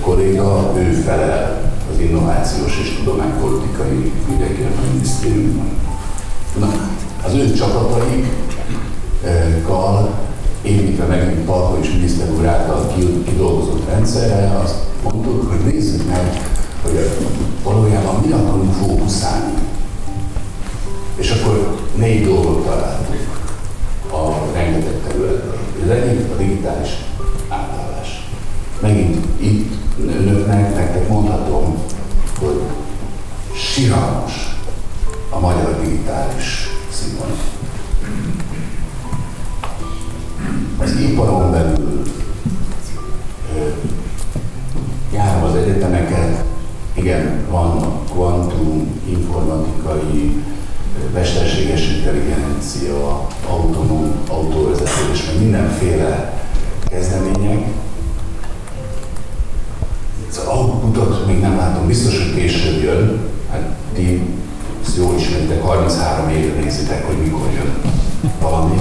[0.00, 5.68] kolléga, ő felel az innovációs és tudománypolitikai ügyekért a minisztériumban.
[6.58, 6.68] Na,
[7.26, 8.24] az ő csapataikkal
[10.62, 12.92] építve megint Palkovics miniszter úr által
[13.24, 16.40] kidolgozott rendszerrel azt mondtuk, hogy nézzük meg,
[16.82, 17.10] hogy
[17.62, 19.52] valójában mi akarunk fókuszálni.
[21.16, 23.35] És akkor négy dolgot találtunk
[24.16, 25.58] a rengeteg területből.
[25.84, 26.90] Az egyik a digitális
[27.48, 28.28] átállás.
[28.80, 29.72] Megint itt
[30.06, 31.82] önöknek, nektek mondhatom,
[32.40, 32.60] hogy
[33.54, 34.56] siralmas
[35.30, 37.36] a magyar digitális színvonal.
[40.78, 42.02] Az iparon belül
[45.12, 46.44] járom az egyetemeket,
[46.92, 50.44] igen, van kvantum, informatikai,
[51.14, 56.42] mesterséges intelligencia, autonóm autóvezetés, meg mindenféle
[56.88, 57.66] kezdemények.
[60.30, 63.20] Az outputot még nem látom, biztos, hogy később jön.
[63.50, 64.22] Hát ti
[64.86, 67.92] ezt jól ismeritek, 33 éve nézitek, hogy mikor jön
[68.40, 68.80] valami.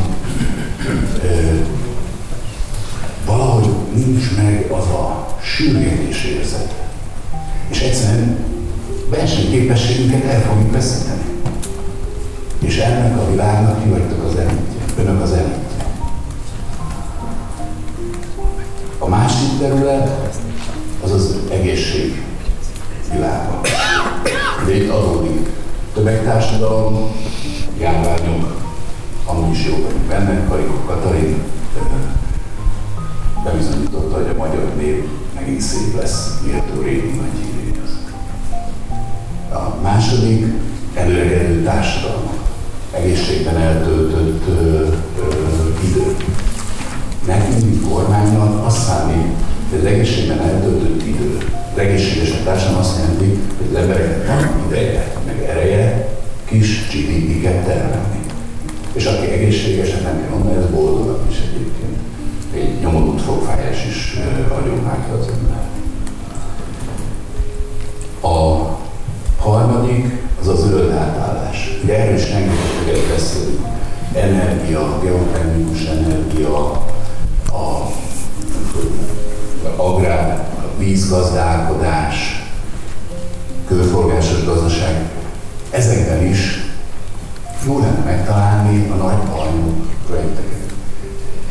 [3.25, 6.73] Valahogy nincs meg az a sürgetés érzet.
[7.67, 8.37] És egyszerűen
[9.09, 11.34] versenyképességünket el fogjuk veszíteni.
[12.65, 15.03] És ennek a világnak ti vagytok az elitje.
[15.03, 15.85] Önök az elitje.
[18.99, 20.37] A másik terület
[21.03, 22.23] az az egészség
[23.11, 23.61] világa.
[24.65, 25.49] De itt adódik
[25.93, 27.11] tömegtársadalom,
[27.79, 28.61] járványok,
[29.25, 31.43] amúgy is jó vagyunk benne, Karikó Katalin
[33.43, 35.03] bebizonyította, hogy a magyar név
[35.35, 37.79] megint szép lesz, méltó régi nagy híré
[39.49, 40.45] A második
[40.93, 42.34] előregedő társadalmak
[42.97, 44.87] egészségben eltöltött ö,
[45.19, 45.27] ö,
[45.89, 46.15] idő.
[47.27, 49.33] Nekünk, mint kormánynak azt számít,
[49.69, 51.37] hogy az egészségben eltöltött idő,
[51.73, 56.09] az egészséges társadalom azt jelenti, hogy az embereknek van ideje, meg ereje
[56.45, 58.19] kis GDP-ket termelni.
[58.93, 61.97] És aki egészségeset nem kell mondani, ez boldogabb is egyébként.
[62.53, 64.19] Egy nyomorult fogfájás is
[64.57, 65.63] adjon vágja az ember.
[68.21, 68.69] A
[69.37, 71.79] harmadik az a zöld átállás.
[71.83, 73.65] Ugye erről is rengeteget beszélünk.
[74.13, 76.71] Energia, geotermikus energia,
[77.51, 77.91] a
[79.75, 82.43] agrár, a vízgazdálkodás,
[83.67, 85.09] körforgásos gazdaság,
[85.71, 86.73] ezekben is
[87.65, 90.73] jó lenne megtalálni a nagy bajnok projekteket.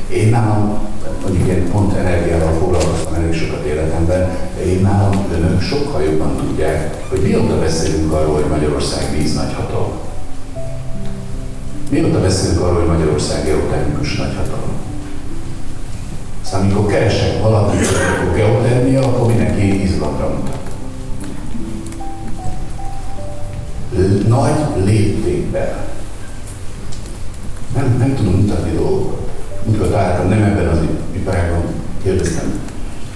[0.08, 0.78] Én nálam,
[1.22, 4.36] mondjuk én pont energiával foglalkoztam elég sokat életemben,
[4.66, 9.92] én nálam önök sokkal jobban tudják, hogy mióta beszélünk arról, hogy Magyarország víz nagyhatalom.
[11.90, 14.72] Mióta beszélünk arról, hogy Magyarország geotechnikus nagyhatalom?
[16.42, 17.86] Aztán amikor keresek valakit,
[18.20, 20.62] akkor geotermia, akkor mindenki izgalomra mutat.
[24.28, 25.84] Nagy léptékben
[27.74, 29.23] nem, nem tudom mutatni dolgokat.
[29.64, 30.78] Mikor találtam, nem ebben az
[31.12, 31.62] iparágban
[32.02, 32.60] kérdeztem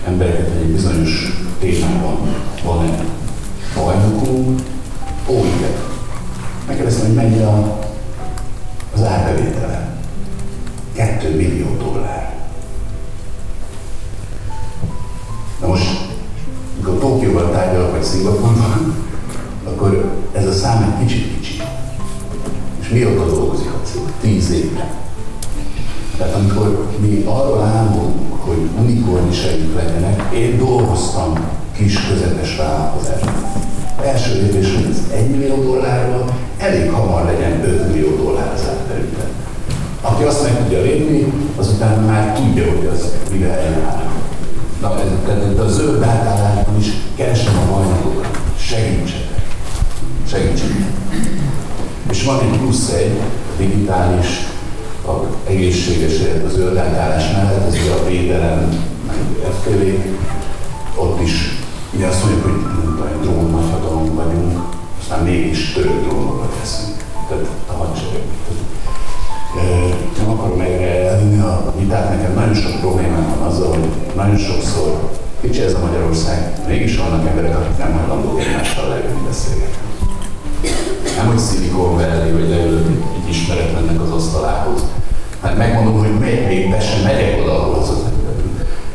[0.06, 2.18] embereket, hogy egy bizonyos témában
[2.64, 3.04] van-e
[3.74, 4.60] bajnokunk,
[5.28, 5.72] ó, igen.
[6.66, 7.78] Megkérdeztem, hogy mennyi a,
[8.94, 9.96] az árbevétele.
[10.94, 12.34] 2 millió dollár.
[15.60, 16.08] Na most,
[16.76, 18.94] mikor Tokióban tárgyalok, vagy Szingapurban,
[19.64, 21.62] akkor ez a szám egy kicsit kicsi.
[22.80, 24.02] És mióta dolgozik a cég?
[24.20, 25.07] Tíz éve.
[26.18, 31.32] Tehát amikor mi arról álmodunk, hogy unikorniseink legyenek, én dolgoztam
[31.72, 33.34] kis közepes vállalkozásban.
[34.04, 36.24] Első lépés, hogy ez 1 millió dollárról
[36.56, 39.28] elég hamar legyen 5 millió dollár az átterületen.
[40.00, 44.10] Aki azt meg tudja lépni, azután már tudja, hogy az mivel eljár.
[44.80, 44.94] Na,
[45.26, 48.38] tehát a zöld átállásban is keresem a bajnokokat.
[48.58, 49.44] Segítsetek.
[50.30, 50.92] Segítsetek.
[52.10, 53.20] És van egy plusz egy,
[53.58, 54.26] digitális,
[55.08, 56.12] a egészséges
[56.46, 59.16] az átállás mellett, ez a védelem, meg
[60.96, 61.32] ott is
[61.94, 62.52] ugye azt mondjuk, hogy
[63.02, 64.58] nem drón nagyhatalom vagyunk,
[65.00, 66.96] aztán mégis török drónokat teszünk.
[67.28, 68.22] Tehát a hadsereg.
[70.18, 75.60] Nem akarom elvinni a vitát, nekem nagyon sok problémám van azzal, hogy nagyon sokszor kicsi
[75.60, 79.86] ez a Magyarország, mégis vannak emberek, akik nem hajlandók egymással leülni beszélgetni.
[81.16, 84.82] Nem, hogy Silicon Valley, hogy leülök egy ismeretlennek az asztalához.
[85.42, 87.92] Hát megmondom, hogy még, még be sem megyek oda, ahol az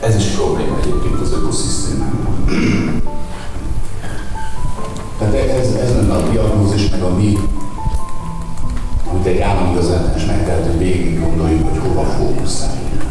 [0.02, 2.46] Ez is probléma egyébként az ökoszisztémában.
[5.20, 7.38] Tehát ez, ez lenne a diagnózis, meg a mi,
[9.12, 13.04] amit egy államigazgatás megtehet, hogy végig gondoljuk, hogy hova fókuszáljunk.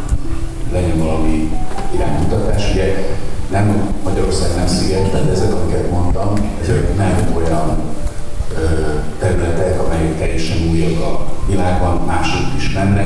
[0.71, 1.51] Legyen valami
[1.93, 2.71] iránymutatás.
[2.71, 3.17] Ugye
[3.51, 7.77] nem Magyarország nem sziget, tehát ezek, amiket mondtam, ezek nem olyan
[8.55, 8.63] ö,
[9.19, 13.05] területek, amelyek teljesen újak a világban, mások is mennek,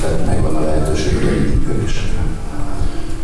[0.00, 2.08] tehát megvan a lehetőség hogy együttműködésre.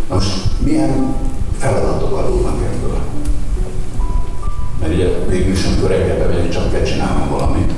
[0.09, 1.15] Most milyen
[1.59, 2.99] feladatok adódnak ebből?
[4.81, 7.73] Mert ugye végül is, amikor reggel bemegyek, csak kell csinálnom valamit.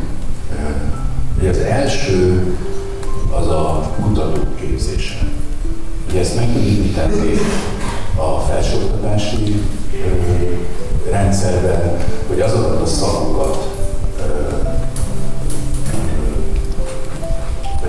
[1.39, 2.47] Ugye az első
[3.41, 5.19] az a kutatók képzése.
[6.09, 7.39] Ugye ezt meg tudjuk tenni
[8.17, 9.63] a felsőoktatási
[11.11, 11.97] rendszerben,
[12.29, 13.70] hogy azokat a szakokat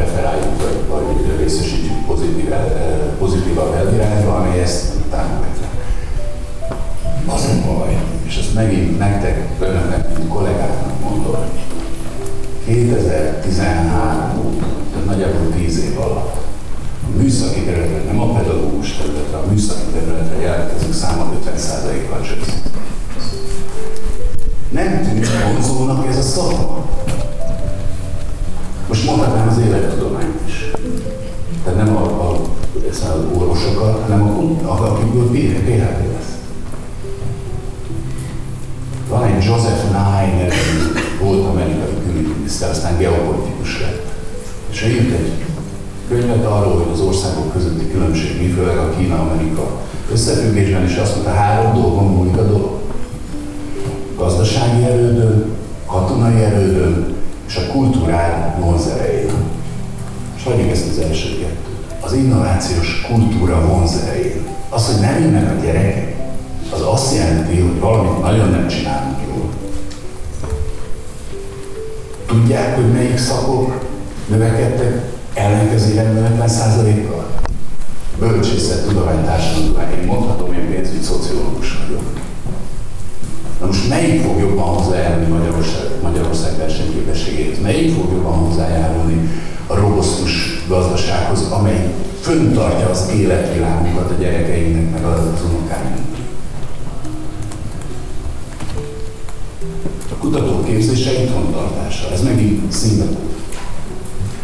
[0.02, 2.50] preferáljuk, vagy, vagy részesítjük pozitív,
[3.20, 5.68] pozitívabb elirányba, amely ezt támogatja.
[7.26, 11.36] Az a baj, és ezt megint nektek, önöknek, mint kollégáknak mondom,
[12.66, 14.66] 2013 óta,
[15.06, 16.36] nagyjából 10 év alatt
[17.06, 22.70] a műszaki területre, nem a pedagógus területre, a műszaki területre jelentkezők száma 50%-kal csökkent.
[24.70, 26.86] Nem tűnik vonzónak ez a szakma.
[28.92, 30.72] Most mondhatnám az élettudományt is.
[31.64, 32.42] Tehát nem a, a,
[32.90, 35.68] az orvosokat, hanem a, a, akikből PHD
[36.14, 36.38] lesz.
[39.10, 44.12] Van egy Joseph Nye nevű volt amerikai külügyminiszter, aztán geopolitikus lett.
[44.72, 45.32] És ő írt egy
[46.10, 49.82] könyvet arról, hogy az országok közötti különbség mi, főleg a Kína-Amerika
[50.12, 52.80] összefüggésben, és azt mondta, három dolgon múlik a dolog.
[54.18, 55.46] Gazdasági erődön,
[55.86, 57.20] katonai erődön,
[57.52, 59.30] és a kultúrál vonzerején.
[60.36, 61.80] És hagyjuk ezt az első kettőt.
[62.00, 64.48] Az innovációs kultúra vonzerején.
[64.70, 66.16] Az, hogy nem jönnek a gyerekek,
[66.74, 69.50] az azt jelenti, hogy valamit nagyon nem csinálunk jól.
[72.26, 73.86] Tudják, hogy melyik szakok
[74.28, 77.26] növekedtek ellenkezőleg 50%-kal?
[78.20, 80.00] Bölcsészet, tudomány, társadalomtudomány.
[80.00, 82.04] Én mondhatom, én pénzügyi szociológus vagyok.
[83.60, 87.62] Na most melyik fog jobban hozzájárulni Magyarország, Magyarország versenyképességéhez?
[87.62, 89.30] Melyik fog jobban hozzájárulni
[89.68, 96.06] a robosztus gazdasághoz, amely föntartja az életvilágunkat a gyerekeinknek, meg az unokáinknak?
[100.12, 103.30] A kutatóképzése itthon tartása, ez megint Szingapúr.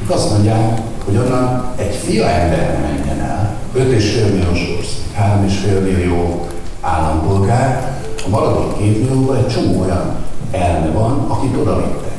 [0.08, 6.48] Azt mondják, hogy onnan egy fia ember menjen el, 5,5 milliós ország, 3,5 millió
[6.82, 10.16] állampolgár, a maradék két millióban egy csomó olyan
[10.52, 12.18] elme van, akit oda vittek.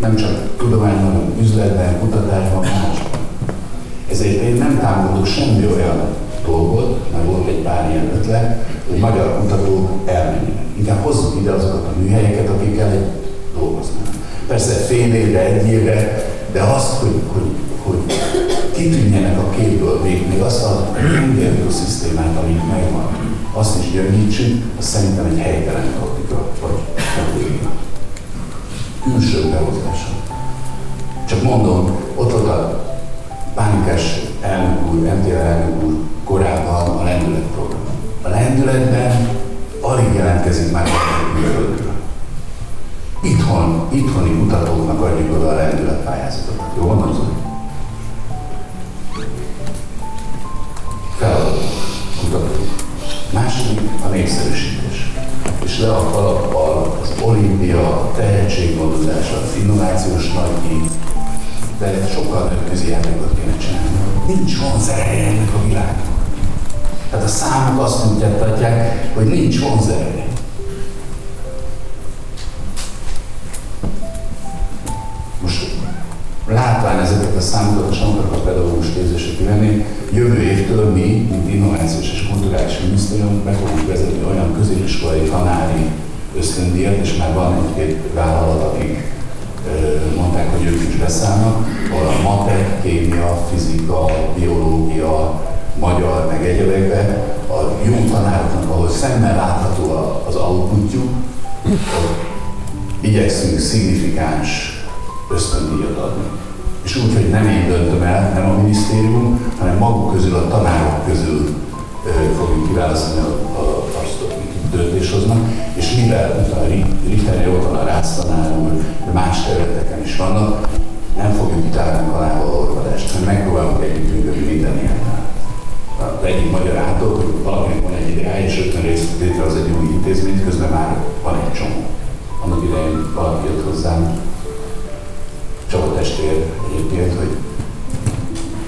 [0.00, 3.20] Nem csak tudományban, hanem üzletben, kutatásban, másban.
[4.10, 6.00] Ezért én nem támogatok semmi olyan
[6.44, 10.64] dolgot, mert volt egy pár ilyen ötlet, hogy magyar kutatók elmenjenek.
[10.78, 13.06] Inkább hozzuk ide azokat a műhelyeket, akikkel egy
[13.58, 14.08] dolgoznak.
[14.46, 17.50] Persze fél évre, egy évre, de azt, hogy, hogy,
[17.82, 17.98] hogy
[18.72, 20.96] kitűnjenek a képből még, még azt a
[21.40, 23.08] ökoszisztémát, amit megvan,
[23.52, 26.99] azt is gyöngítsük, az szerintem egy helytelen taktika, vagy.
[29.02, 30.08] Külső behozása.
[31.28, 32.09] Csak mondom,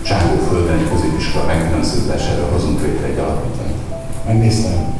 [0.03, 3.77] Csángó földön egy középiskola megfinanszírozására hozunk létre egy alapítványt.
[4.27, 4.95] Megnéztem,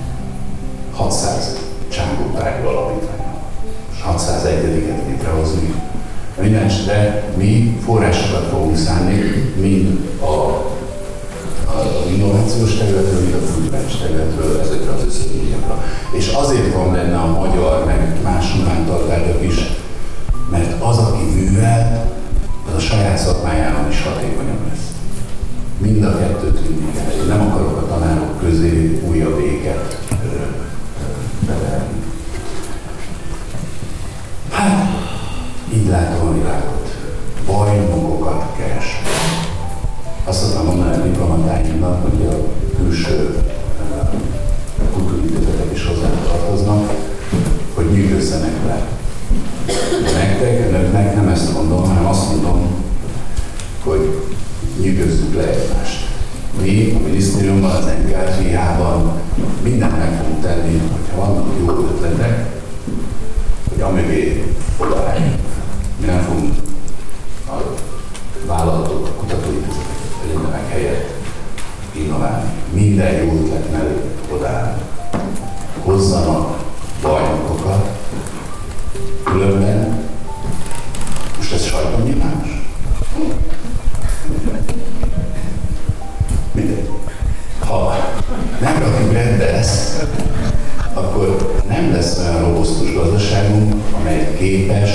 [0.93, 1.57] 600
[1.89, 3.27] Csángó Tárgyú Alapítvány.
[3.93, 5.75] És 601-et létrehozni.
[6.41, 10.63] Minden esetre mi forrásokat fogunk szállni, mind a
[11.79, 15.85] az innovációs területről, mind a kulturális területről ezekre az összedíjakra.
[16.13, 19.57] És azért van benne a magyar, meg más humántantárgyak is,
[20.51, 22.11] mert az, aki művel,
[22.69, 24.92] az a saját szakmájában is hatékonyabb lesz.
[25.83, 27.11] Mind a kettőt vinni kell.
[27.11, 29.99] Én nem akarok a tanárok közé újabb éket
[31.47, 32.03] beverni.
[34.51, 34.89] Hát,
[35.75, 36.97] így látom a világot.
[37.47, 39.03] Bajnokokat keres.
[40.25, 42.37] Azt szoktam mondani a diplomatáimnak, hogy a
[42.77, 43.39] külső
[44.93, 46.91] kultúrintézetek is hozzá tartoznak,
[47.75, 48.87] hogy nyűgözzenek le.
[50.15, 52.67] Nektek, önöknek nem ezt mondom, hanem azt mondom,
[53.85, 54.23] hogy
[54.81, 56.07] nyűgözzük le egymást.
[56.61, 59.21] Mi a minisztériumban, az NKFIH-ban
[59.63, 62.47] mindent meg fogunk tenni, hogyha vannak jó ötletek,
[63.69, 65.39] hogy amögé odaálljunk.
[66.01, 66.55] Mi nem fogunk
[67.49, 67.53] a
[68.47, 71.11] vállalatok, a kutatóintézetek egyetemek helyett
[71.93, 72.51] innoválni.
[72.73, 74.01] Minden jó ötlet mellé
[74.33, 74.79] odaáll.
[75.79, 76.59] Hozzanak
[77.03, 77.89] bajnokokat,
[79.25, 80.09] különben,
[81.37, 82.07] most ez sajton
[89.63, 90.07] ezt,
[90.95, 94.91] akkor nem lesz olyan robosztus gazdaságunk, amely képes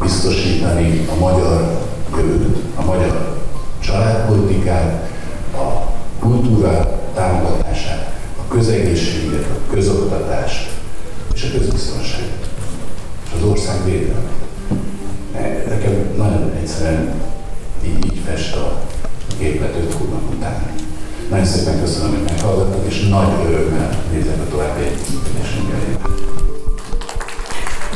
[0.00, 1.86] biztosítani a magyar
[2.16, 3.38] jövőt, a magyar
[3.78, 5.10] családpolitikát,
[5.52, 10.70] a kultúra támogatását, a közegészséget, a közoktatást
[11.34, 12.48] és a közbiztonságot,
[13.24, 14.32] és az ország védelmet.
[15.68, 17.12] Nekem nagyon egyszerűen
[17.84, 18.80] így, így fest a
[19.38, 20.87] képlet öt hónap után.
[21.28, 25.76] Nagyon szépen köszönöm, hogy meghallgattak, és nagy örömmel nézek a további együttműködésünkre.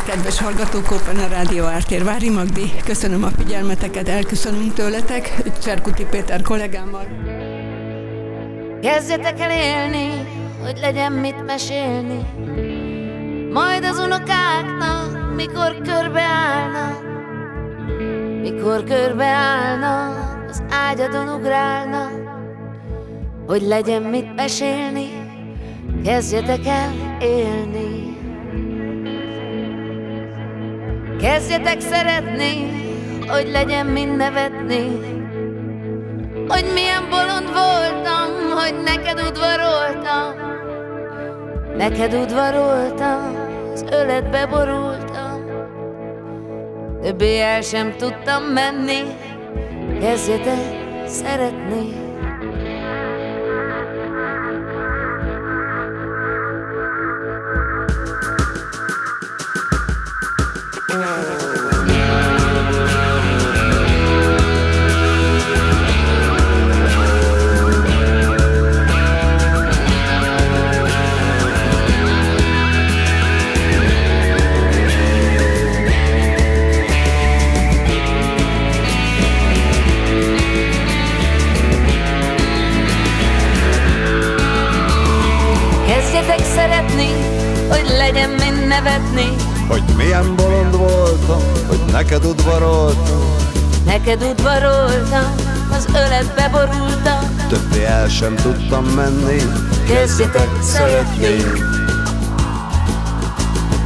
[0.07, 6.43] Kedves hallgatók, Open a Rádió Ártér Vári Magdi, köszönöm a figyelmeteket, elköszönünk tőletek, Cserkuti Péter
[6.43, 7.07] kollégámmal.
[8.83, 10.11] Kezdjetek el élni,
[10.63, 12.27] hogy legyen mit mesélni,
[13.53, 17.03] majd az unokáknak, mikor körbeállnak,
[18.43, 20.07] mikor Mikor körbeállna,
[20.49, 22.22] az ágyadon ugrálna,
[23.53, 25.09] hogy legyen mit mesélni,
[26.05, 26.91] kezdjetek el
[27.21, 28.17] élni.
[31.21, 32.71] Kezdjetek szeretni,
[33.29, 34.83] hogy legyen mind nevetni,
[36.49, 40.35] hogy milyen bolond voltam, hogy neked udvaroltam,
[41.77, 43.37] neked udvaroltam,
[43.73, 45.45] az öletbe borultam,
[47.03, 49.03] többé el sem tudtam menni,
[50.01, 50.61] kezdjetek
[51.07, 52.02] szeretni.
[86.93, 87.09] Szeretni,
[87.69, 89.37] hogy legyen mind nevetni,
[89.69, 93.21] Hogy milyen bolond voltam, hogy neked udvaroltam.
[93.85, 95.35] Neked udvaroltam,
[95.71, 99.43] az öletbe borultam, Többé el sem tudtam menni.
[99.87, 101.43] Kezdjetek szeretni.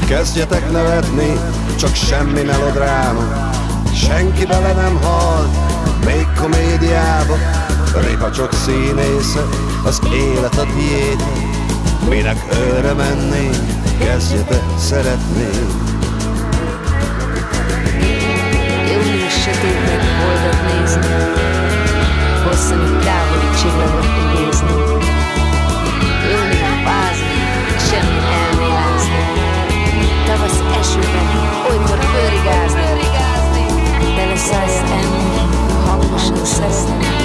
[0.09, 1.41] Kezdjetek nevetni,
[1.79, 3.51] csak semmi melodráma
[3.95, 5.51] Senki bele nem hal,
[6.05, 7.37] még komédiába.
[8.07, 9.45] Réha csak színésze,
[9.85, 11.23] az élet a tiéd
[12.09, 13.51] Minek őre menni,
[13.99, 15.49] kezdjetek szeretni
[18.93, 21.15] Július sötétnek boldog nézni,
[22.45, 24.77] hosszan távoli csillagot idézni.
[26.31, 27.39] Jó néha bázni,
[27.89, 29.23] semmi elmélázni.
[30.27, 31.29] Tavasz esőben,
[31.71, 32.85] olykor fölrigázni.
[34.17, 35.41] Tele szájjal enni,
[35.87, 37.16] hangosan szeretni.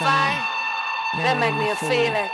[0.00, 0.34] Fáj,
[1.24, 2.30] remegni, ha félek.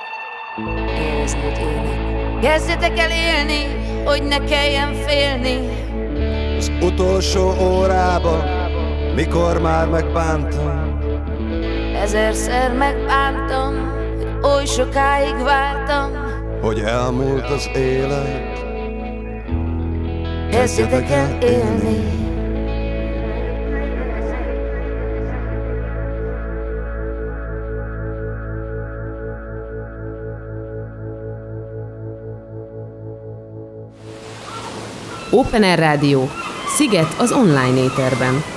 [0.99, 2.41] Érezni, hogy élek.
[2.41, 3.65] Kezdjetek el élni,
[4.05, 5.59] hogy ne kelljen félni.
[6.57, 8.45] Az utolsó órába,
[9.15, 10.95] mikor már megbántam
[12.03, 13.75] Ezerszer megbántam,
[14.17, 16.11] hogy oly sokáig vártam.
[16.61, 18.65] Hogy elmúlt az élet
[20.51, 22.26] Kezdjetek el élni.
[35.37, 36.31] Open Air Rádió.
[36.77, 38.56] Sziget az online éterben.